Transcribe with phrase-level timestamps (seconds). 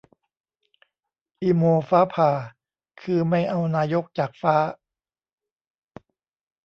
[1.41, 2.31] อีโม ฟ้าผ่า
[3.01, 4.55] คือ ไม่เอานายกจากฟ้า